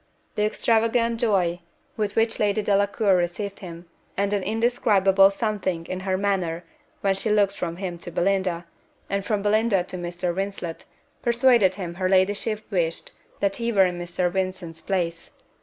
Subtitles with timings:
[0.33, 1.59] The extravagant joy
[1.95, 3.85] with which Lady Delacour received him,
[4.17, 6.63] and an indescribable something in her manner
[7.01, 8.65] when she looked from him to Belinda,
[9.11, 10.33] and from Belinda to Mr.
[10.33, 10.85] Vincent,
[11.21, 13.11] persuaded him her ladyship wished
[13.41, 14.31] that he were in Mr.
[14.31, 15.29] Vincent's place.